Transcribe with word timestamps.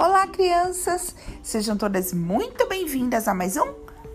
Olá, 0.00 0.28
crianças! 0.28 1.12
Sejam 1.42 1.76
todas 1.76 2.12
muito 2.12 2.68
bem-vindas 2.68 3.26
a 3.26 3.34
mais 3.34 3.56
um 3.56 3.74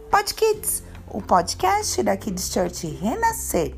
Pod 0.09 0.33
Kids, 0.33 0.81
o 1.09 1.21
podcast 1.21 2.01
da 2.01 2.15
Kids 2.15 2.49
Church 2.53 2.87
Renascer. 2.87 3.75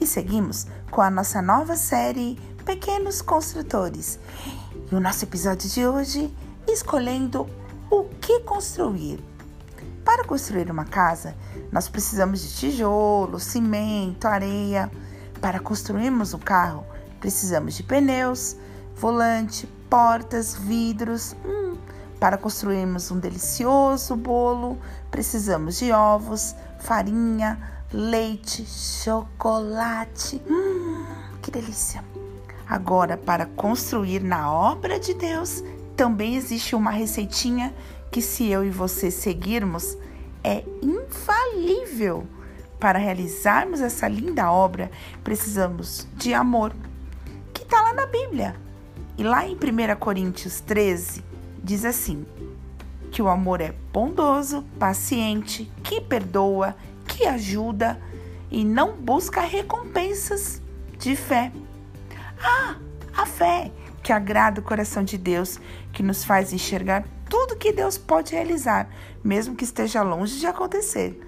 E 0.00 0.06
seguimos 0.06 0.68
com 0.92 1.02
a 1.02 1.10
nossa 1.10 1.42
nova 1.42 1.74
série 1.74 2.38
Pequenos 2.64 3.20
Construtores. 3.20 4.20
E 4.92 4.94
o 4.94 5.00
nosso 5.00 5.24
episódio 5.24 5.68
de 5.68 5.84
hoje, 5.84 6.32
escolhendo 6.68 7.48
o 7.90 8.04
que 8.20 8.38
construir. 8.44 9.18
Para 10.04 10.22
construir 10.22 10.70
uma 10.70 10.84
casa, 10.84 11.34
nós 11.72 11.88
precisamos 11.88 12.42
de 12.42 12.54
tijolo, 12.54 13.40
cimento, 13.40 14.26
areia. 14.26 14.88
Para 15.40 15.58
construirmos 15.58 16.32
um 16.32 16.38
carro, 16.38 16.86
precisamos 17.18 17.74
de 17.74 17.82
pneus, 17.82 18.54
volante, 19.00 19.66
portas, 19.88 20.54
vidros. 20.54 21.34
Hum, 21.44 21.76
para 22.20 22.36
construirmos 22.36 23.10
um 23.10 23.18
delicioso 23.18 24.14
bolo, 24.14 24.78
precisamos 25.10 25.78
de 25.78 25.90
ovos, 25.90 26.54
farinha, 26.78 27.58
leite, 27.90 28.66
chocolate. 28.66 30.40
Hum, 30.46 31.06
que 31.40 31.50
delícia! 31.50 32.04
Agora, 32.68 33.16
para 33.16 33.46
construir 33.46 34.22
na 34.22 34.52
obra 34.52 35.00
de 35.00 35.14
Deus, 35.14 35.64
também 35.96 36.36
existe 36.36 36.76
uma 36.76 36.90
receitinha 36.90 37.74
que, 38.12 38.20
se 38.20 38.48
eu 38.48 38.62
e 38.64 38.70
você 38.70 39.10
seguirmos, 39.10 39.96
é 40.44 40.62
infalível. 40.82 42.26
Para 42.78 42.98
realizarmos 42.98 43.80
essa 43.80 44.06
linda 44.08 44.50
obra, 44.52 44.90
precisamos 45.24 46.06
de 46.16 46.32
amor, 46.32 46.74
que 47.52 47.62
está 47.62 47.80
lá 47.82 47.92
na 47.92 48.06
Bíblia. 48.06 48.54
E 49.20 49.22
lá 49.22 49.46
em 49.46 49.54
1 49.54 49.96
Coríntios 49.98 50.62
13, 50.62 51.22
diz 51.62 51.84
assim: 51.84 52.24
que 53.12 53.20
o 53.20 53.28
amor 53.28 53.60
é 53.60 53.74
bondoso, 53.92 54.64
paciente, 54.78 55.70
que 55.84 56.00
perdoa, 56.00 56.74
que 57.06 57.26
ajuda 57.26 58.00
e 58.50 58.64
não 58.64 58.96
busca 58.96 59.42
recompensas 59.42 60.62
de 60.98 61.14
fé. 61.16 61.52
Ah, 62.42 62.76
a 63.14 63.26
fé 63.26 63.70
que 64.02 64.10
agrada 64.10 64.62
o 64.62 64.64
coração 64.64 65.04
de 65.04 65.18
Deus, 65.18 65.60
que 65.92 66.02
nos 66.02 66.24
faz 66.24 66.54
enxergar 66.54 67.04
tudo 67.28 67.58
que 67.58 67.74
Deus 67.74 67.98
pode 67.98 68.32
realizar, 68.32 68.88
mesmo 69.22 69.54
que 69.54 69.64
esteja 69.64 70.02
longe 70.02 70.38
de 70.38 70.46
acontecer. 70.46 71.20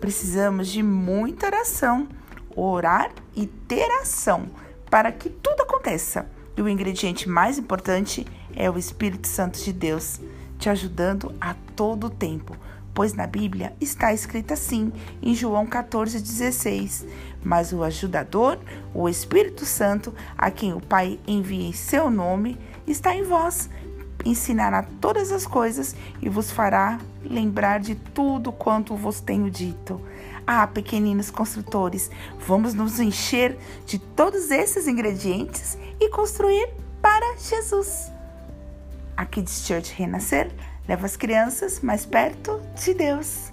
Precisamos 0.00 0.66
de 0.66 0.82
muita 0.82 1.46
oração, 1.46 2.08
orar 2.56 3.12
e 3.36 3.46
ter 3.46 3.88
ação 4.00 4.48
para 4.90 5.12
que 5.12 5.30
tudo 5.30 5.62
aconteça. 5.62 6.34
E 6.56 6.62
o 6.62 6.68
ingrediente 6.68 7.28
mais 7.28 7.58
importante 7.58 8.26
é 8.54 8.70
o 8.70 8.78
Espírito 8.78 9.28
Santo 9.28 9.62
de 9.62 9.72
Deus, 9.74 10.20
te 10.58 10.70
ajudando 10.70 11.34
a 11.38 11.54
todo 11.74 12.08
tempo. 12.08 12.56
Pois 12.94 13.12
na 13.12 13.26
Bíblia 13.26 13.76
está 13.78 14.14
escrito 14.14 14.54
assim, 14.54 14.90
em 15.20 15.34
João 15.34 15.66
14,16: 15.66 17.04
Mas 17.44 17.74
o 17.74 17.82
ajudador, 17.82 18.58
o 18.94 19.06
Espírito 19.06 19.66
Santo, 19.66 20.14
a 20.36 20.50
quem 20.50 20.72
o 20.72 20.80
Pai 20.80 21.20
envia 21.26 21.68
em 21.68 21.74
seu 21.74 22.10
nome, 22.10 22.58
está 22.86 23.14
em 23.14 23.22
vós. 23.22 23.68
Ensinará 24.24 24.82
todas 24.98 25.30
as 25.30 25.46
coisas 25.46 25.94
e 26.22 26.28
vos 26.30 26.50
fará 26.50 26.98
lembrar 27.22 27.80
de 27.80 27.94
tudo 27.94 28.50
quanto 28.50 28.96
vos 28.96 29.20
tenho 29.20 29.50
dito. 29.50 30.00
Ah, 30.46 30.66
pequeninos 30.66 31.30
construtores, 31.30 32.10
vamos 32.46 32.72
nos 32.72 32.98
encher 32.98 33.58
de 33.84 33.98
todos 33.98 34.50
esses 34.50 34.88
ingredientes 34.88 35.76
e 36.00 36.08
construir 36.08 36.68
para 37.00 37.36
Jesus. 37.38 38.10
Aqui 39.16 39.42
de 39.42 39.50
Church 39.50 39.94
Renascer 39.94 40.50
leva 40.88 41.06
as 41.06 41.16
crianças 41.16 41.80
mais 41.80 42.04
perto 42.04 42.60
de 42.74 42.94
Deus. 42.94 43.52